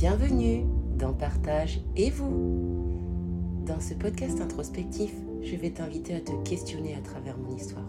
Bienvenue 0.00 0.64
dans 0.98 1.12
Partage 1.12 1.82
et 1.94 2.08
vous. 2.08 2.32
Dans 3.66 3.80
ce 3.80 3.92
podcast 3.92 4.40
introspectif, 4.40 5.10
je 5.42 5.54
vais 5.56 5.68
t'inviter 5.68 6.14
à 6.14 6.20
te 6.20 6.32
questionner 6.42 6.94
à 6.94 7.02
travers 7.02 7.36
mon 7.36 7.54
histoire, 7.54 7.84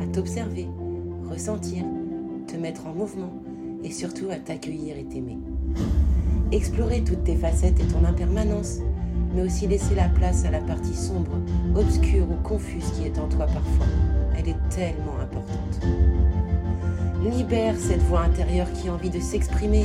à 0.00 0.06
t'observer, 0.06 0.66
ressentir, 1.28 1.84
te 2.46 2.56
mettre 2.56 2.86
en 2.86 2.94
mouvement 2.94 3.34
et 3.84 3.90
surtout 3.90 4.30
à 4.30 4.36
t'accueillir 4.36 4.96
et 4.96 5.04
t'aimer. 5.04 5.36
Explorer 6.52 7.04
toutes 7.04 7.24
tes 7.24 7.36
facettes 7.36 7.78
et 7.80 7.86
ton 7.86 8.02
impermanence, 8.06 8.78
mais 9.34 9.42
aussi 9.42 9.66
laisser 9.66 9.94
la 9.94 10.08
place 10.08 10.46
à 10.46 10.50
la 10.50 10.60
partie 10.60 10.96
sombre, 10.96 11.36
obscure 11.76 12.30
ou 12.30 12.42
confuse 12.42 12.90
qui 12.92 13.04
est 13.04 13.18
en 13.18 13.28
toi 13.28 13.44
parfois. 13.44 13.86
Elle 14.38 14.48
est 14.48 14.68
tellement 14.70 15.18
importante. 15.20 15.86
Libère 17.30 17.76
cette 17.76 18.02
voix 18.04 18.22
intérieure 18.22 18.72
qui 18.72 18.88
a 18.88 18.94
envie 18.94 19.10
de 19.10 19.20
s'exprimer. 19.20 19.84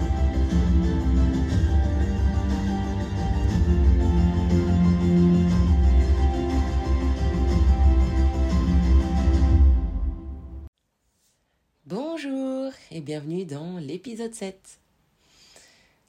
Bienvenue 13.11 13.43
dans 13.43 13.77
l'épisode 13.77 14.33
7. 14.33 14.79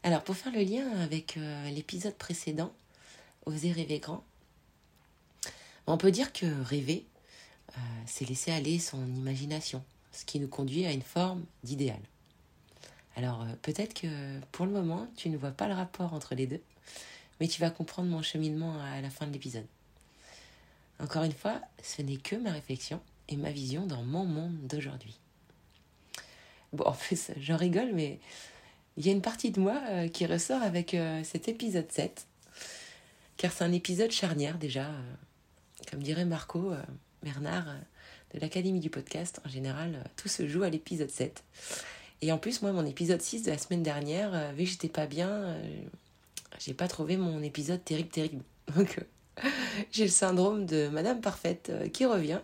Alors 0.04 0.22
pour 0.22 0.36
faire 0.36 0.52
le 0.52 0.62
lien 0.62 0.88
avec 1.00 1.36
euh, 1.36 1.68
l'épisode 1.70 2.14
précédent, 2.14 2.72
Oser 3.44 3.72
rêver 3.72 3.98
grand, 3.98 4.22
on 5.88 5.98
peut 5.98 6.12
dire 6.12 6.32
que 6.32 6.46
rêver, 6.62 7.04
euh, 7.70 7.80
c'est 8.06 8.28
laisser 8.28 8.52
aller 8.52 8.78
son 8.78 9.04
imagination, 9.16 9.82
ce 10.12 10.24
qui 10.24 10.38
nous 10.38 10.46
conduit 10.46 10.86
à 10.86 10.92
une 10.92 11.02
forme 11.02 11.44
d'idéal. 11.64 11.98
Alors 13.16 13.42
euh, 13.42 13.52
peut-être 13.62 13.94
que 13.94 14.38
pour 14.52 14.64
le 14.66 14.70
moment, 14.70 15.08
tu 15.16 15.28
ne 15.28 15.36
vois 15.36 15.50
pas 15.50 15.66
le 15.66 15.74
rapport 15.74 16.14
entre 16.14 16.36
les 16.36 16.46
deux, 16.46 16.62
mais 17.40 17.48
tu 17.48 17.60
vas 17.60 17.70
comprendre 17.70 18.10
mon 18.10 18.22
cheminement 18.22 18.80
à 18.80 19.00
la 19.00 19.10
fin 19.10 19.26
de 19.26 19.32
l'épisode. 19.32 19.66
Encore 21.00 21.24
une 21.24 21.32
fois, 21.32 21.62
ce 21.82 22.00
n'est 22.00 22.18
que 22.18 22.36
ma 22.36 22.52
réflexion 22.52 23.00
et 23.28 23.36
ma 23.36 23.50
vision 23.50 23.86
dans 23.86 24.04
mon 24.04 24.24
monde 24.24 24.56
d'aujourd'hui. 24.68 25.18
Bon, 26.72 26.84
en 26.84 26.92
plus, 26.92 27.30
j'en 27.40 27.56
rigole, 27.56 27.92
mais 27.92 28.18
il 28.96 29.06
y 29.06 29.08
a 29.08 29.12
une 29.12 29.22
partie 29.22 29.50
de 29.50 29.60
moi 29.60 29.80
euh, 29.88 30.08
qui 30.08 30.26
ressort 30.26 30.62
avec 30.62 30.94
euh, 30.94 31.22
cet 31.24 31.48
épisode 31.48 31.90
7, 31.90 32.26
car 33.36 33.52
c'est 33.52 33.64
un 33.64 33.72
épisode 33.72 34.10
charnière 34.10 34.58
déjà. 34.58 34.86
Euh, 34.86 35.14
comme 35.90 36.02
dirait 36.02 36.24
Marco 36.24 36.72
Bernard 37.24 37.66
de 38.32 38.38
l'Académie 38.38 38.78
du 38.78 38.88
podcast, 38.88 39.40
en 39.44 39.48
général, 39.48 40.04
tout 40.16 40.28
se 40.28 40.46
joue 40.46 40.62
à 40.62 40.70
l'épisode 40.70 41.10
7. 41.10 41.42
Et 42.20 42.30
en 42.30 42.38
plus, 42.38 42.62
moi, 42.62 42.70
mon 42.70 42.86
épisode 42.86 43.20
6 43.20 43.42
de 43.42 43.50
la 43.50 43.58
semaine 43.58 43.82
dernière, 43.82 44.52
vu 44.54 44.62
que 44.62 44.70
j'étais 44.70 44.88
pas 44.88 45.06
bien, 45.06 45.58
j'ai 46.60 46.72
pas 46.72 46.86
trouvé 46.86 47.16
mon 47.16 47.42
épisode 47.42 47.84
terrible, 47.84 48.10
terrible. 48.10 48.44
Donc, 48.76 49.00
j'ai 49.90 50.04
le 50.04 50.10
syndrome 50.10 50.66
de 50.66 50.86
Madame 50.86 51.20
Parfaite 51.20 51.72
qui 51.92 52.06
revient 52.06 52.40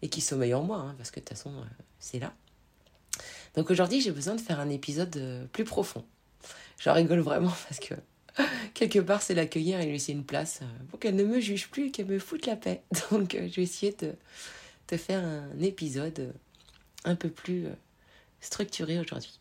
et 0.00 0.08
qui 0.08 0.20
sommeille 0.20 0.54
en 0.54 0.62
moi, 0.62 0.78
hein, 0.78 0.94
parce 0.96 1.10
que 1.10 1.18
de 1.18 1.24
toute 1.24 1.36
façon, 1.36 1.52
c'est 1.98 2.20
là. 2.20 2.32
Donc 3.54 3.70
aujourd'hui, 3.70 4.00
j'ai 4.00 4.10
besoin 4.10 4.34
de 4.34 4.40
faire 4.40 4.60
un 4.60 4.68
épisode 4.68 5.16
euh, 5.16 5.46
plus 5.46 5.64
profond. 5.64 6.04
J'en 6.80 6.92
rigole 6.92 7.20
vraiment 7.20 7.52
parce 7.68 7.78
que 7.78 7.94
quelque 8.74 8.98
part, 8.98 9.22
c'est 9.22 9.34
l'accueillir 9.34 9.80
et 9.80 9.84
lui 9.84 9.92
laisser 9.92 10.12
une 10.12 10.24
place 10.24 10.60
euh, 10.62 10.84
pour 10.90 10.98
qu'elle 10.98 11.14
ne 11.14 11.24
me 11.24 11.40
juge 11.40 11.68
plus, 11.68 11.90
qu'elle 11.90 12.06
me 12.06 12.18
foute 12.18 12.46
la 12.46 12.56
paix. 12.56 12.82
Donc 13.10 13.34
euh, 13.34 13.48
je 13.48 13.56
vais 13.56 13.62
essayer 13.62 13.92
de 13.92 14.14
te 14.86 14.96
faire 14.96 15.24
un 15.24 15.60
épisode 15.60 16.34
un 17.04 17.14
peu 17.14 17.30
plus 17.30 17.66
structuré 18.40 18.98
aujourd'hui. 18.98 19.40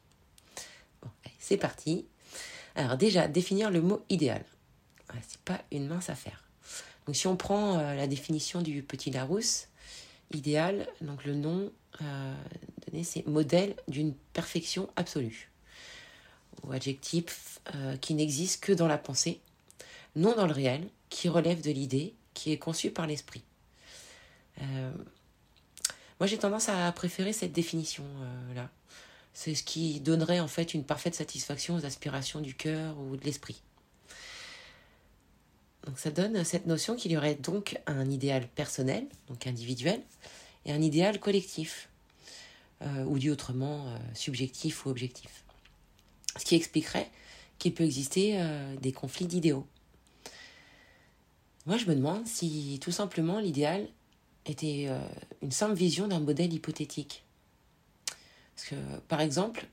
Bon, 1.01 1.09
c'est 1.40 1.57
parti. 1.57 2.06
Alors 2.75 2.97
déjà, 2.97 3.28
définir 3.28 3.72
le 3.72 3.81
mot 3.81 4.03
idéal. 4.09 4.44
C'est 5.28 5.41
pas 5.41 5.62
une 5.72 5.88
mince 5.88 6.09
affaire. 6.09 6.45
Donc 7.06 7.16
si 7.16 7.28
on 7.28 7.35
prend 7.35 7.78
la 7.78 8.07
définition 8.07 8.62
du 8.62 8.81
petit 8.81 9.12
Larousse, 9.12 9.68
idéal, 10.34 10.88
donc 11.01 11.25
le 11.25 11.35
nom 11.35 11.72
c'est 13.01 13.25
modèle 13.25 13.75
d'une 13.87 14.13
perfection 14.33 14.87
absolue. 14.95 15.49
Ou 16.63 16.71
adjectif 16.73 17.59
euh, 17.73 17.97
qui 17.97 18.13
n'existe 18.13 18.63
que 18.63 18.71
dans 18.71 18.87
la 18.87 18.99
pensée, 18.99 19.41
non 20.15 20.35
dans 20.35 20.45
le 20.45 20.53
réel, 20.53 20.87
qui 21.09 21.27
relève 21.27 21.61
de 21.61 21.71
l'idée, 21.71 22.13
qui 22.35 22.51
est 22.51 22.59
conçue 22.59 22.91
par 22.91 23.07
l'esprit. 23.07 23.41
Euh, 24.61 24.91
moi, 26.19 26.27
j'ai 26.27 26.37
tendance 26.37 26.69
à 26.69 26.91
préférer 26.91 27.33
cette 27.33 27.51
définition-là. 27.51 28.69
C'est 29.33 29.55
ce 29.55 29.63
qui 29.63 29.99
donnerait 29.99 30.39
en 30.39 30.47
fait 30.47 30.75
une 30.75 30.83
parfaite 30.83 31.15
satisfaction 31.15 31.75
aux 31.75 31.85
aspirations 31.85 32.39
du 32.39 32.53
cœur 32.53 32.99
ou 32.99 33.17
de 33.17 33.25
l'esprit. 33.25 33.61
Donc 35.85 35.99
ça 35.99 36.11
donne 36.11 36.43
cette 36.43 36.65
notion 36.65 36.95
qu'il 36.95 37.11
y 37.11 37.17
aurait 37.17 37.35
donc 37.35 37.79
un 37.87 38.09
idéal 38.09 38.47
personnel, 38.47 39.05
donc 39.27 39.47
individuel, 39.47 40.01
et 40.65 40.71
un 40.71 40.81
idéal 40.81 41.19
collectif, 41.19 41.89
euh, 41.89 41.92
ou 43.05 43.17
dit 43.17 43.29
autrement 43.29 43.88
euh, 43.88 43.97
subjectif 44.13 44.85
ou 44.85 44.89
objectif. 44.89 45.44
Ce 46.38 46.45
qui 46.45 46.55
expliquerait 46.55 47.09
qu'il 47.59 47.73
peut 47.73 47.83
exister 47.83 48.33
euh, 48.35 48.75
des 48.77 48.91
conflits 48.91 49.25
d'idéaux. 49.25 49.66
Moi 51.66 51.77
je 51.77 51.85
me 51.85 51.95
demande 51.95 52.27
si 52.27 52.79
tout 52.81 52.91
simplement 52.91 53.39
l'idéal 53.39 53.88
était 54.45 54.89
une 55.41 55.51
simple 55.51 55.75
vision 55.75 56.09
d'un 56.09 56.19
modèle 56.19 56.51
hypothétique. 56.51 57.23
Parce 58.53 58.67
que, 58.67 58.75
par 59.07 59.21
exemple, 59.21 59.65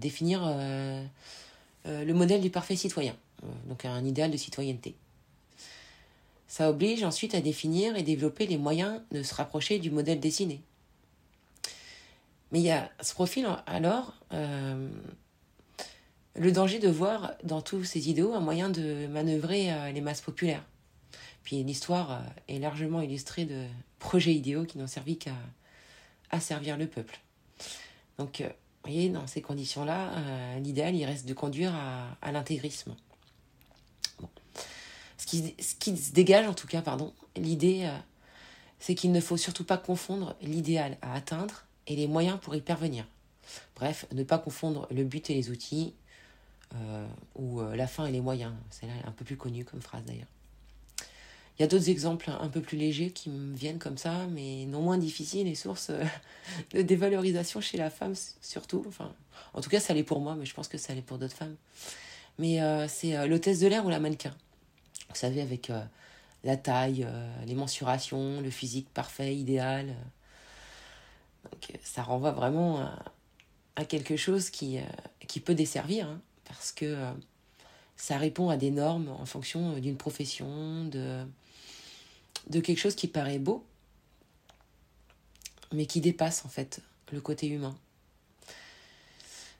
définir 0.00 0.40
le 1.84 2.12
modèle 2.12 2.40
du 2.40 2.50
parfait 2.50 2.74
citoyen, 2.74 3.14
donc 3.68 3.84
un 3.84 4.04
idéal 4.04 4.32
de 4.32 4.36
citoyenneté. 4.36 4.96
Ça 6.48 6.68
oblige 6.68 7.04
ensuite 7.04 7.36
à 7.36 7.40
définir 7.40 7.94
et 7.94 8.02
développer 8.02 8.48
les 8.48 8.58
moyens 8.58 9.00
de 9.12 9.22
se 9.22 9.32
rapprocher 9.32 9.78
du 9.78 9.92
modèle 9.92 10.18
dessiné. 10.18 10.60
Mais 12.52 12.58
il 12.60 12.64
y 12.64 12.70
a 12.70 12.90
ce 13.00 13.14
profil 13.14 13.46
alors 13.66 14.14
euh, 14.32 14.88
le 16.34 16.52
danger 16.52 16.78
de 16.78 16.88
voir 16.88 17.34
dans 17.44 17.62
tous 17.62 17.84
ces 17.84 18.08
idéaux 18.08 18.34
un 18.34 18.40
moyen 18.40 18.70
de 18.70 19.06
manœuvrer 19.06 19.72
euh, 19.72 19.92
les 19.92 20.00
masses 20.00 20.20
populaires. 20.20 20.64
Puis 21.44 21.62
l'histoire 21.62 22.12
euh, 22.12 22.18
est 22.48 22.58
largement 22.58 23.00
illustrée 23.00 23.44
de 23.44 23.66
projets 23.98 24.34
idéaux 24.34 24.64
qui 24.64 24.78
n'ont 24.78 24.86
servi 24.86 25.18
qu'à 25.18 26.40
servir 26.40 26.76
le 26.76 26.86
peuple. 26.86 27.20
Donc, 28.18 28.40
vous 28.40 28.90
voyez, 28.90 29.08
dans 29.08 29.26
ces 29.26 29.42
conditions-là, 29.42 30.58
l'idéal, 30.58 30.94
il 30.94 31.04
reste 31.04 31.26
de 31.26 31.34
conduire 31.34 31.74
à, 31.74 32.32
l'intégrisme 32.32 32.94
ce 35.16 35.26
qui, 35.26 35.96
se 35.96 36.12
dégage 36.12 36.46
en 36.46 36.54
tout 36.54 36.66
cas, 36.66 36.82
pardon, 36.82 37.12
l'idée, 37.36 37.90
c'est 38.78 38.94
qu'il 38.94 39.12
ne 39.12 39.20
faut 39.20 39.36
surtout 39.36 39.64
pas 39.64 39.76
confondre 39.76 40.34
l'idéal 40.40 40.98
à 41.02 41.14
atteindre 41.14 41.64
et 41.90 41.96
les 41.96 42.06
moyens 42.06 42.38
pour 42.40 42.54
y 42.54 42.60
parvenir. 42.60 43.04
Bref, 43.76 44.06
ne 44.12 44.22
pas 44.22 44.38
confondre 44.38 44.86
le 44.90 45.04
but 45.04 45.28
et 45.28 45.34
les 45.34 45.50
outils, 45.50 45.92
euh, 46.74 47.06
ou 47.34 47.60
euh, 47.60 47.76
la 47.76 47.86
fin 47.86 48.06
et 48.06 48.12
les 48.12 48.20
moyens. 48.20 48.52
C'est 48.70 48.86
là 48.86 48.92
un 49.04 49.10
peu 49.10 49.24
plus 49.24 49.36
connu 49.36 49.64
comme 49.64 49.82
phrase 49.82 50.04
d'ailleurs. 50.04 50.28
Il 51.58 51.62
y 51.62 51.64
a 51.64 51.66
d'autres 51.66 51.90
exemples 51.90 52.30
un 52.30 52.48
peu 52.48 52.62
plus 52.62 52.78
légers 52.78 53.10
qui 53.10 53.28
me 53.28 53.54
viennent 53.54 53.78
comme 53.78 53.98
ça, 53.98 54.26
mais 54.30 54.64
non 54.64 54.80
moins 54.80 54.96
difficiles 54.96 55.46
et 55.46 55.54
sources 55.54 55.90
de 56.72 56.80
dévalorisation 56.80 57.60
chez 57.60 57.76
la 57.76 57.90
femme 57.90 58.14
surtout. 58.40 58.82
Enfin, 58.88 59.12
en 59.52 59.60
tout 59.60 59.68
cas, 59.68 59.78
ça 59.78 59.92
l'est 59.92 60.02
pour 60.02 60.20
moi, 60.20 60.36
mais 60.36 60.46
je 60.46 60.54
pense 60.54 60.68
que 60.68 60.78
ça 60.78 60.94
l'est 60.94 61.02
pour 61.02 61.18
d'autres 61.18 61.36
femmes. 61.36 61.56
Mais 62.38 62.60
c'est 62.88 63.28
l'hôtesse 63.28 63.60
de 63.60 63.66
l'air 63.66 63.84
ou 63.84 63.90
la 63.90 64.00
mannequin. 64.00 64.34
Vous 65.10 65.16
savez, 65.16 65.40
avec 65.40 65.70
euh, 65.70 65.82
la 66.44 66.56
taille, 66.56 67.04
euh, 67.06 67.44
les 67.44 67.54
mensurations, 67.54 68.40
le 68.40 68.50
physique 68.50 68.88
parfait, 68.94 69.34
idéal. 69.36 69.94
Donc, 71.44 71.78
ça 71.82 72.02
renvoie 72.02 72.32
vraiment 72.32 72.80
à, 73.76 73.84
quelque 73.84 74.16
chose 74.16 74.50
qui, 74.50 74.78
euh, 74.78 75.40
peut 75.44 75.54
desservir, 75.54 76.06
hein, 76.06 76.20
parce 76.44 76.72
que 76.72 76.96
ça 77.96 78.18
répond 78.18 78.50
à 78.50 78.56
des 78.56 78.70
normes 78.70 79.08
en 79.08 79.24
fonction 79.24 79.78
d'une 79.78 79.96
profession, 79.96 80.84
de, 80.84 81.24
quelque 82.50 82.76
chose 82.76 82.94
qui 82.94 83.08
paraît 83.08 83.38
beau, 83.38 83.64
mais 85.72 85.86
qui 85.86 86.00
dépasse 86.00 86.44
en 86.44 86.48
fait 86.48 86.80
le 87.12 87.20
côté 87.20 87.46
humain. 87.46 87.76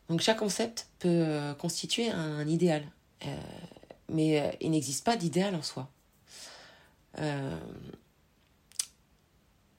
Donc 0.08 0.20
chaque 0.20 0.38
concept 0.38 0.88
peut 0.98 1.54
constituer 1.58 2.10
un 2.10 2.46
idéal 2.48 2.84
mais 4.10 4.40
euh, 4.40 4.50
il 4.60 4.70
n'existe 4.70 5.04
pas 5.04 5.16
d'idéal 5.16 5.54
en 5.54 5.62
soi. 5.62 5.88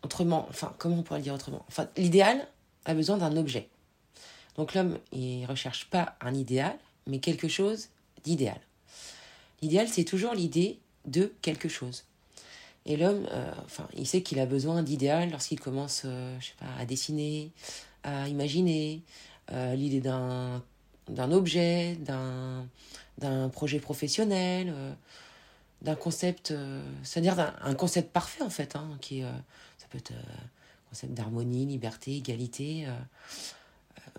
Autrement, 0.03 0.47
enfin, 0.49 0.73
comment 0.77 0.97
on 0.97 1.03
pourrait 1.03 1.19
le 1.19 1.23
dire 1.23 1.33
autrement? 1.33 1.63
Enfin, 1.67 1.87
l'idéal 1.97 2.47
a 2.85 2.93
besoin 2.93 3.17
d'un 3.17 3.35
objet. 3.37 3.69
Donc 4.57 4.73
l'homme, 4.73 4.97
il 5.11 5.45
recherche 5.45 5.85
pas 5.89 6.15
un 6.21 6.33
idéal, 6.33 6.77
mais 7.07 7.19
quelque 7.19 7.47
chose 7.47 7.89
d'idéal. 8.23 8.59
L'idéal, 9.61 9.87
c'est 9.87 10.03
toujours 10.03 10.33
l'idée 10.33 10.79
de 11.05 11.33
quelque 11.41 11.69
chose. 11.69 12.03
Et 12.85 12.97
l'homme, 12.97 13.27
euh, 13.31 13.51
enfin, 13.65 13.87
il 13.95 14.07
sait 14.07 14.21
qu'il 14.21 14.39
a 14.39 14.45
besoin 14.45 14.81
d'idéal 14.81 15.29
lorsqu'il 15.29 15.59
commence, 15.59 16.01
euh, 16.05 16.35
je 16.39 16.47
sais 16.47 16.53
pas, 16.59 16.65
à 16.79 16.85
dessiner, 16.85 17.51
à 18.03 18.27
imaginer, 18.27 19.01
euh, 19.51 19.75
l'idée 19.75 20.01
d'un 20.01 20.63
d'un 21.09 21.31
objet, 21.31 21.95
d'un 21.95 22.65
d'un 23.17 23.49
projet 23.49 23.79
professionnel, 23.79 24.73
d'un 25.81 25.95
concept, 25.95 26.53
c'est-à-dire 27.03 27.35
d'un 27.35 27.75
concept 27.75 28.11
parfait 28.11 28.43
en 28.43 28.49
fait, 28.49 28.75
hein, 28.75 28.87
qui 29.01 29.23
peut 29.91 29.97
être 29.97 30.11
un 30.11 30.89
concept 30.89 31.13
d'harmonie, 31.13 31.65
liberté, 31.65 32.17
égalité. 32.17 32.87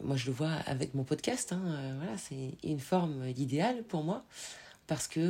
moi, 0.02 0.16
je 0.16 0.26
le 0.26 0.32
vois 0.32 0.52
avec 0.66 0.94
mon 0.94 1.04
podcast. 1.04 1.52
Hein, 1.52 1.96
voilà, 1.98 2.16
c'est 2.18 2.52
une 2.62 2.80
forme 2.80 3.32
d'idéal 3.32 3.82
pour 3.82 4.04
moi 4.04 4.24
parce 4.86 5.08
que 5.08 5.20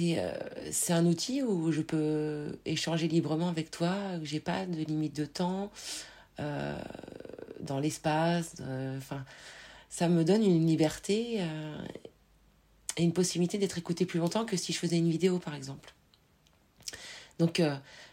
euh, 0.00 0.32
c'est 0.70 0.92
un 0.92 1.06
outil 1.06 1.42
où 1.42 1.70
je 1.72 1.82
peux 1.82 2.58
échanger 2.64 3.08
librement 3.08 3.48
avec 3.48 3.70
toi, 3.70 3.94
où 4.20 4.24
j'ai 4.24 4.40
pas 4.40 4.66
de 4.66 4.76
limite 4.76 5.14
de 5.16 5.24
temps 5.24 5.70
euh, 6.40 6.78
dans 7.60 7.78
l'espace. 7.78 8.54
Enfin, 8.96 9.24
ça 9.88 10.08
me 10.08 10.24
donne 10.24 10.42
une 10.42 10.66
liberté 10.66 11.36
euh, 11.38 11.78
et 12.96 13.02
une 13.02 13.12
possibilité 13.12 13.58
d'être 13.58 13.78
écouté 13.78 14.04
plus 14.04 14.18
longtemps 14.18 14.44
que 14.44 14.56
si 14.56 14.72
je 14.72 14.78
faisais 14.78 14.98
une 14.98 15.10
vidéo, 15.10 15.38
par 15.38 15.54
exemple. 15.54 15.94
Donc, 17.38 17.62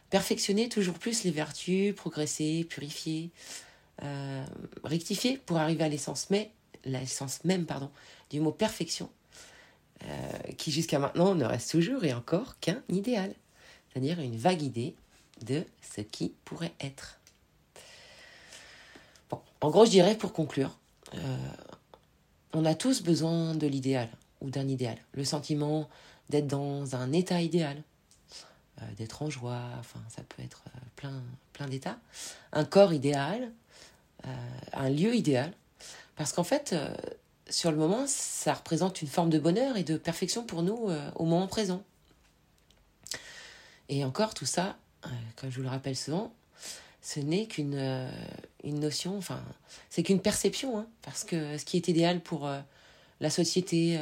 perfectionner 0.10 0.70
toujours 0.70 1.00
plus 1.00 1.24
les 1.24 1.32
vertus, 1.32 1.96
progresser, 1.96 2.66
purifier, 2.70 3.32
rectifier 4.84 5.38
pour 5.38 5.58
arriver 5.58 5.84
à 5.84 5.90
l'essence 5.90 6.30
mais 6.30 6.52
l'essence 6.86 7.44
même 7.44 7.66
du 8.30 8.40
mot 8.40 8.52
perfection 8.52 9.10
euh, 10.04 10.52
qui 10.58 10.72
jusqu'à 10.72 11.00
maintenant 11.00 11.36
ne 11.36 11.46
reste 11.46 11.72
toujours 11.72 12.04
et 12.04 12.14
encore 12.14 12.60
qu'un 12.60 12.82
idéal, 12.90 13.34
c'est-à-dire 13.90 14.20
une 14.20 14.38
vague 14.38 14.62
idée 14.62 14.94
de 15.46 15.64
ce 15.96 16.02
qui 16.02 16.34
pourrait 16.44 16.74
être. 16.80 17.20
En 19.62 19.72
gros, 19.72 19.86
je 19.86 19.92
dirais 19.92 20.16
pour 20.16 20.34
conclure, 20.34 20.78
euh, 21.16 21.38
on 22.54 22.66
a 22.66 22.76
tous 22.76 23.02
besoin 23.02 23.56
de 23.56 23.66
l'idéal 23.66 24.10
ou 24.42 24.50
d'un 24.50 24.68
idéal, 24.68 24.98
le 25.14 25.24
sentiment 25.24 25.90
d'être 26.30 26.48
dans 26.48 26.96
un 26.96 27.12
état 27.14 27.42
idéal, 27.42 27.78
euh, 27.78 27.82
d'être 28.98 29.22
en 29.22 29.30
joie, 29.30 29.62
enfin 29.80 30.00
ça 30.10 30.22
peut 30.24 30.44
être 30.44 30.64
plein, 30.96 31.22
plein 31.54 31.68
d'états, 31.68 31.98
un 32.52 32.66
corps 32.66 32.94
idéal, 32.94 33.52
un 34.74 34.90
lieu 34.90 35.16
idéal, 35.16 35.54
parce 36.16 36.34
qu'en 36.34 36.44
fait, 36.44 36.76
sur 37.50 37.72
le 37.72 37.78
moment, 37.78 38.06
ça 38.08 38.54
représente 38.54 39.02
une 39.02 39.08
forme 39.08 39.30
de 39.30 39.40
bonheur 39.40 39.78
et 39.78 39.84
de 39.84 39.98
perfection 39.98 40.44
pour 40.44 40.64
nous 40.64 40.90
euh, 40.90 41.12
au 41.16 41.26
moment 41.26 41.48
présent. 41.48 41.84
Et 43.90 44.04
encore, 44.04 44.34
tout 44.34 44.46
ça, 44.46 44.78
euh, 45.06 45.10
comme 45.36 45.52
je 45.52 45.58
vous 45.58 45.64
le 45.64 45.70
rappelle 45.70 45.96
souvent, 45.96 46.34
ce 47.02 47.20
n'est 47.20 47.46
qu'une 47.46 47.76
euh, 47.76 48.10
une 48.64 48.80
notion, 48.80 49.18
enfin, 49.18 49.44
c'est 49.92 50.02
qu'une 50.02 50.22
perception, 50.22 50.80
hein, 50.80 50.88
parce 51.04 51.24
que 51.24 51.58
ce 51.58 51.66
qui 51.66 51.78
est 51.78 51.88
idéal 51.88 52.20
pour 52.20 52.50
la 53.20 53.30
société, 53.30 54.00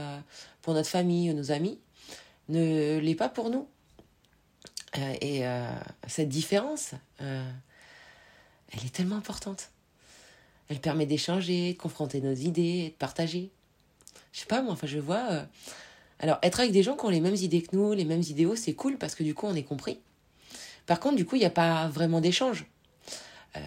pour 0.61 0.73
notre 0.73 0.87
famille, 0.87 1.33
nos 1.33 1.51
amis, 1.51 1.77
ne 2.47 2.97
l'est 2.99 3.15
pas 3.15 3.27
pour 3.27 3.49
nous. 3.49 3.67
Et 4.95 5.43
cette 6.07 6.29
différence, 6.29 6.91
elle 8.73 8.85
est 8.85 8.93
tellement 8.93 9.17
importante. 9.17 9.69
Elle 10.69 10.79
permet 10.79 11.05
d'échanger, 11.05 11.73
de 11.73 11.77
confronter 11.77 12.21
nos 12.21 12.33
idées, 12.33 12.89
de 12.89 12.95
partager. 12.97 13.51
Je 14.31 14.39
sais 14.39 14.45
pas, 14.45 14.61
moi, 14.61 14.73
enfin, 14.73 14.87
je 14.87 14.99
vois. 14.99 15.27
Euh, 15.31 15.45
alors, 16.19 16.39
être 16.41 16.59
avec 16.59 16.71
des 16.71 16.83
gens 16.83 16.95
qui 16.95 17.05
ont 17.05 17.09
les 17.09 17.19
mêmes 17.19 17.35
idées 17.35 17.61
que 17.61 17.75
nous, 17.75 17.93
les 17.93 18.05
mêmes 18.05 18.21
idéaux, 18.21 18.55
c'est 18.55 18.73
cool 18.73 18.97
parce 18.97 19.15
que 19.15 19.23
du 19.23 19.35
coup, 19.35 19.45
on 19.45 19.55
est 19.55 19.63
compris. 19.63 19.99
Par 20.85 20.99
contre, 20.99 21.15
du 21.15 21.25
coup, 21.25 21.35
il 21.35 21.39
n'y 21.39 21.45
a 21.45 21.51
pas 21.51 21.87
vraiment 21.89 22.21
d'échange. 22.21 22.65
Euh, 23.55 23.61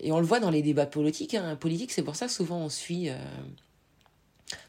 et 0.00 0.10
on 0.10 0.18
le 0.18 0.26
voit 0.26 0.40
dans 0.40 0.50
les 0.50 0.62
débats 0.62 0.86
politiques. 0.86 1.34
Hein. 1.34 1.54
Politique, 1.56 1.92
c'est 1.92 2.02
pour 2.02 2.16
ça 2.16 2.26
que 2.26 2.32
souvent 2.32 2.58
on 2.58 2.68
suit. 2.68 3.08
Euh, 3.08 3.16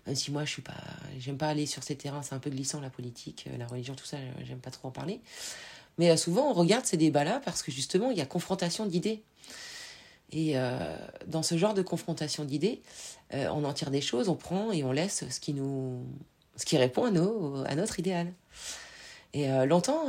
même 0.05 0.15
si 0.15 0.31
moi, 0.31 0.45
je 0.45 0.51
suis 0.51 0.61
pas, 0.61 0.73
j'aime 1.17 1.37
pas 1.37 1.47
aller 1.47 1.65
sur 1.65 1.81
ces 1.81 1.95
terrains, 1.95 2.21
c'est 2.21 2.35
un 2.35 2.39
peu 2.39 2.49
glissant 2.49 2.79
la 2.79 2.89
politique, 2.89 3.49
la 3.57 3.67
religion, 3.67 3.95
tout 3.95 4.05
ça, 4.05 4.17
j'aime 4.43 4.59
pas 4.59 4.71
trop 4.71 4.87
en 4.89 4.91
parler. 4.91 5.19
Mais 5.97 6.15
souvent, 6.17 6.49
on 6.49 6.53
regarde 6.53 6.85
ces 6.85 6.97
débats-là 6.97 7.41
parce 7.45 7.61
que 7.61 7.71
justement, 7.71 8.11
il 8.11 8.17
y 8.17 8.21
a 8.21 8.25
confrontation 8.25 8.85
d'idées. 8.85 9.23
Et 10.33 10.57
euh, 10.57 10.97
dans 11.27 11.43
ce 11.43 11.57
genre 11.57 11.75
de 11.75 11.83
confrontation 11.83 12.43
d'idées, 12.43 12.81
euh, 13.33 13.47
on 13.53 13.63
en 13.63 13.73
tire 13.73 13.91
des 13.91 14.01
choses, 14.01 14.29
on 14.29 14.35
prend 14.35 14.71
et 14.71 14.83
on 14.83 14.91
laisse 14.91 15.23
ce 15.29 15.39
qui 15.39 15.53
nous, 15.53 16.03
ce 16.55 16.65
qui 16.65 16.75
répond 16.75 17.05
à, 17.05 17.11
nos, 17.11 17.63
à 17.65 17.75
notre 17.75 17.99
idéal. 17.99 18.33
Et 19.33 19.51
euh, 19.51 19.65
longtemps, 19.65 20.05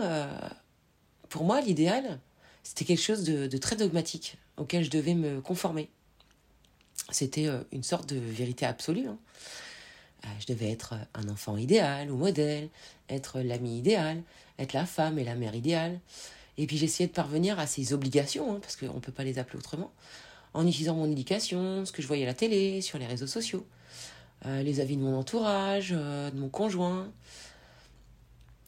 pour 1.29 1.45
moi, 1.45 1.61
l'idéal, 1.61 2.19
c'était 2.63 2.87
quelque 2.87 3.03
chose 3.03 3.25
de, 3.25 3.59
très 3.59 3.77
dogmatique 3.77 4.39
auquel 4.57 4.83
je 4.83 4.91
devais 4.91 5.15
me 5.15 5.43
conformer. 5.43 5.91
C'était 7.11 7.49
une 7.71 7.83
sorte 7.83 8.09
de 8.09 8.19
vérité 8.19 8.65
absolue. 8.65 9.07
Hein. 9.07 9.19
Je 10.41 10.47
devais 10.47 10.71
être 10.71 10.95
un 11.15 11.29
enfant 11.29 11.57
idéal 11.57 12.11
ou 12.11 12.17
modèle, 12.17 12.69
être 13.09 13.41
l'ami 13.41 13.79
idéal, 13.79 14.23
être 14.59 14.73
la 14.73 14.87
femme 14.87 15.19
et 15.19 15.25
la 15.25 15.35
mère 15.35 15.55
idéale. 15.55 16.01
Et 16.57 16.67
puis 16.67 16.77
j'essayais 16.77 17.09
de 17.09 17.13
parvenir 17.13 17.59
à 17.59 17.67
ces 17.67 17.93
obligations, 17.93 18.55
hein, 18.55 18.59
parce 18.61 18.77
qu'on 18.77 18.95
ne 18.95 19.01
peut 19.01 19.13
pas 19.13 19.25
les 19.25 19.39
appeler 19.39 19.59
autrement, 19.59 19.93
en 20.53 20.67
utilisant 20.67 20.95
mon 20.95 21.11
éducation, 21.11 21.85
ce 21.85 21.93
que 21.93 22.01
je 22.01 22.07
voyais 22.07 22.23
à 22.25 22.27
la 22.27 22.35
télé, 22.35 22.81
sur 22.81 22.99
les 22.99 23.07
réseaux 23.07 23.27
sociaux, 23.27 23.67
euh, 24.47 24.63
les 24.63 24.81
avis 24.81 24.97
de 24.97 25.03
mon 25.03 25.17
entourage, 25.19 25.93
euh, 25.97 26.31
de 26.31 26.39
mon 26.39 26.49
conjoint. 26.49 27.11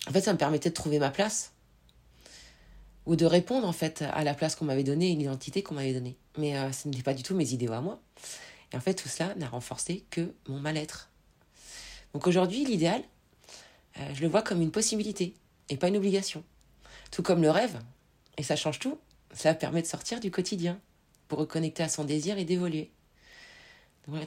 En 0.09 0.13
fait, 0.13 0.21
ça 0.21 0.33
me 0.33 0.39
permettait 0.39 0.71
de 0.71 0.75
trouver 0.75 0.99
ma 0.99 1.11
place. 1.11 1.53
Ou 3.07 3.15
de 3.15 3.25
répondre 3.25 3.69
en 3.69 3.73
fait 3.73 4.03
à 4.03 4.25
la 4.25 4.35
place 4.35 4.57
qu'on 4.57 4.65
m'avait 4.65 4.83
donnée 4.83 5.13
et 5.13 5.15
l'identité 5.15 5.63
qu'on 5.63 5.75
m'avait 5.75 5.95
donnée. 5.95 6.17
Mais 6.39 6.57
euh, 6.59 6.73
ce 6.73 6.89
n'était 6.89 7.05
pas 7.05 7.15
du 7.15 7.23
tout 7.23 7.37
mes 7.37 7.53
idéaux 7.53 7.73
à 7.73 7.81
moi. 7.81 8.01
Et 8.73 8.77
en 8.77 8.81
fait, 8.81 8.95
tout 8.95 9.09
cela 9.09 9.33
n'a 9.37 9.49
renforcé 9.49 10.05
que 10.11 10.35
mon 10.49 10.59
mal-être. 10.59 11.09
Donc 12.15 12.27
aujourd'hui, 12.27 12.65
l'idéal, 12.65 13.03
je 14.15 14.21
le 14.21 14.29
vois 14.29 14.43
comme 14.43 14.63
une 14.63 14.71
possibilité 14.71 15.35
et 15.69 15.77
pas 15.77 15.89
une 15.89 15.97
obligation. 15.97 16.45
Tout 17.11 17.23
comme 17.23 17.43
le 17.43 17.51
rêve, 17.51 17.79
et 18.37 18.43
ça 18.43 18.57
change 18.57 18.79
tout, 18.79 18.99
ça 19.33 19.55
permet 19.55 19.83
de 19.83 19.87
sortir 19.87 20.21
du 20.21 20.31
quotidien 20.31 20.81
pour 21.29 21.39
reconnecter 21.39 21.83
à 21.83 21.89
son 21.89 22.05
désir 22.05 22.39
et 22.39 22.45
d'évoluer. 22.45 22.91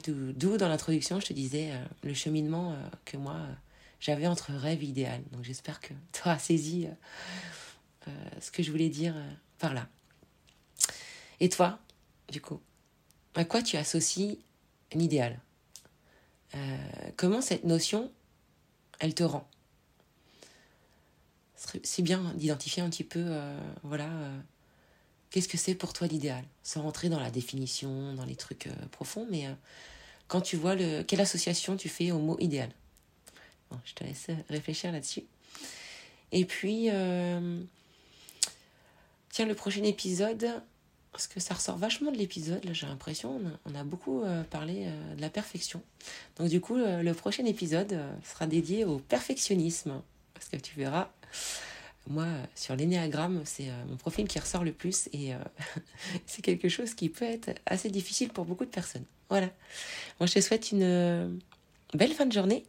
D'où 0.06 0.56
dans 0.58 0.68
l'introduction, 0.68 1.20
je 1.20 1.26
te 1.26 1.32
disais 1.32 1.70
euh, 1.72 1.84
le 2.02 2.12
cheminement 2.12 2.72
euh, 2.72 2.88
que 3.06 3.16
moi 3.16 3.34
euh, 3.34 3.54
j'avais 3.98 4.26
entre 4.26 4.52
rêve 4.52 4.82
et 4.82 4.86
idéal. 4.86 5.22
Donc 5.32 5.42
j'espère 5.42 5.80
que 5.80 5.94
tu 6.12 6.20
auras 6.20 6.38
saisi 6.38 6.86
ce 8.40 8.50
que 8.50 8.62
je 8.62 8.70
voulais 8.70 8.88
dire 8.88 9.14
par 9.58 9.72
là. 9.72 9.88
Et 11.38 11.48
toi, 11.48 11.78
du 12.30 12.40
coup, 12.40 12.60
à 13.34 13.44
quoi 13.44 13.62
tu 13.62 13.76
associes 13.76 14.38
l'idéal 14.92 15.38
Comment 17.16 17.40
cette 17.40 17.64
notion, 17.64 18.10
elle 18.98 19.14
te 19.14 19.22
rend? 19.22 19.48
C'est 21.82 22.02
bien 22.02 22.32
d'identifier 22.34 22.82
un 22.82 22.88
petit 22.88 23.04
peu, 23.04 23.22
euh, 23.22 23.58
voilà, 23.82 24.08
euh, 24.08 24.38
qu'est-ce 25.30 25.48
que 25.48 25.58
c'est 25.58 25.74
pour 25.74 25.92
toi 25.92 26.06
l'idéal, 26.06 26.44
sans 26.62 26.82
rentrer 26.82 27.08
dans 27.08 27.20
la 27.20 27.30
définition, 27.30 28.14
dans 28.14 28.24
les 28.24 28.36
trucs 28.36 28.66
euh, 28.66 28.86
profonds, 28.90 29.26
mais 29.30 29.46
quand 30.26 30.40
tu 30.40 30.56
vois 30.56 30.74
le, 30.74 31.02
quelle 31.02 31.20
association 31.20 31.76
tu 31.76 31.88
fais 31.88 32.10
au 32.12 32.18
mot 32.18 32.38
idéal? 32.40 32.70
je 33.84 33.94
te 33.94 34.02
laisse 34.02 34.26
réfléchir 34.48 34.90
là-dessus. 34.90 35.22
Et 36.32 36.44
puis, 36.44 36.88
tiens, 39.28 39.46
le 39.46 39.54
prochain 39.54 39.84
épisode, 39.84 40.60
parce 41.12 41.26
que 41.26 41.40
ça 41.40 41.54
ressort 41.54 41.76
vachement 41.76 42.12
de 42.12 42.16
l'épisode, 42.16 42.60
j'ai 42.72 42.86
l'impression, 42.86 43.40
on, 43.66 43.74
a 43.74 43.82
beaucoup 43.84 44.22
parlé 44.50 44.86
de 45.16 45.20
la 45.20 45.28
perfection. 45.28 45.82
Donc 46.36 46.48
du 46.48 46.60
coup, 46.60 46.76
le 46.76 47.12
prochain 47.12 47.44
épisode 47.46 47.98
sera 48.22 48.46
dédié 48.46 48.84
au 48.84 48.98
perfectionnisme, 48.98 50.00
parce 50.34 50.48
que 50.48 50.56
tu 50.56 50.76
verras, 50.76 51.10
moi, 52.08 52.26
sur 52.54 52.74
l'énéagramme, 52.74 53.42
c'est 53.44 53.68
euh, 53.68 53.84
mon 53.88 53.96
profil 53.96 54.26
qui 54.26 54.38
ressort 54.38 54.64
le 54.64 54.72
plus 54.72 55.08
et 55.12 55.34
euh, 55.34 55.38
c'est 56.26 56.42
quelque 56.42 56.68
chose 56.68 56.94
qui 56.94 57.08
peut 57.08 57.24
être 57.24 57.50
assez 57.66 57.90
difficile 57.90 58.30
pour 58.30 58.44
beaucoup 58.44 58.64
de 58.64 58.70
personnes. 58.70 59.04
Voilà. 59.28 59.48
Moi, 60.18 60.26
je 60.26 60.34
te 60.34 60.40
souhaite 60.40 60.72
une 60.72 60.82
euh, 60.82 61.28
belle 61.94 62.12
fin 62.12 62.26
de 62.26 62.32
journée. 62.32 62.64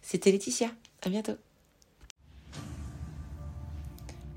C'était 0.00 0.32
Laetitia. 0.32 0.70
À 1.02 1.10
bientôt. 1.10 1.36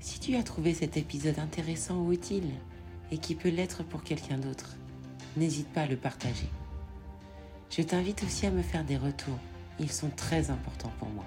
Si 0.00 0.20
tu 0.20 0.36
as 0.36 0.42
trouvé 0.42 0.74
cet 0.74 0.96
épisode 0.96 1.38
intéressant 1.38 1.96
ou 1.96 2.12
utile 2.12 2.50
et 3.12 3.18
qui 3.18 3.34
peut 3.34 3.50
l'être 3.50 3.84
pour 3.84 4.02
quelqu'un 4.02 4.38
d'autre, 4.38 4.74
n'hésite 5.36 5.68
pas 5.68 5.82
à 5.82 5.86
le 5.86 5.96
partager. 5.96 6.48
Je 7.70 7.82
t'invite 7.82 8.24
aussi 8.24 8.46
à 8.46 8.50
me 8.50 8.62
faire 8.62 8.84
des 8.84 8.96
retours. 8.96 9.38
Ils 9.78 9.92
sont 9.92 10.10
très 10.10 10.50
importants 10.50 10.92
pour 10.98 11.08
moi. 11.10 11.24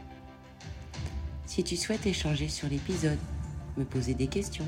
Si 1.46 1.64
tu 1.64 1.78
souhaites 1.78 2.06
échanger 2.08 2.50
sur 2.50 2.68
l'épisode, 2.68 3.20
me 3.78 3.86
poser 3.86 4.16
des 4.16 4.28
questions, 4.28 4.68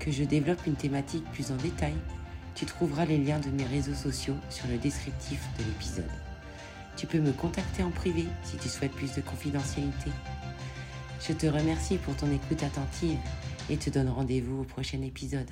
que 0.00 0.10
je 0.10 0.24
développe 0.24 0.66
une 0.66 0.74
thématique 0.74 1.24
plus 1.32 1.52
en 1.52 1.56
détail, 1.56 1.94
tu 2.56 2.66
trouveras 2.66 3.04
les 3.04 3.18
liens 3.18 3.38
de 3.38 3.50
mes 3.50 3.64
réseaux 3.64 3.94
sociaux 3.94 4.36
sur 4.50 4.66
le 4.66 4.76
descriptif 4.76 5.40
de 5.56 5.64
l'épisode. 5.64 6.10
Tu 6.96 7.06
peux 7.06 7.20
me 7.20 7.32
contacter 7.32 7.82
en 7.82 7.90
privé 7.90 8.26
si 8.42 8.56
tu 8.56 8.68
souhaites 8.68 8.92
plus 8.92 9.14
de 9.14 9.20
confidentialité. 9.20 10.10
Je 11.26 11.32
te 11.32 11.46
remercie 11.46 11.96
pour 11.98 12.16
ton 12.16 12.30
écoute 12.32 12.62
attentive 12.62 13.18
et 13.68 13.76
te 13.76 13.88
donne 13.88 14.08
rendez-vous 14.08 14.62
au 14.62 14.64
prochain 14.64 15.00
épisode. 15.02 15.50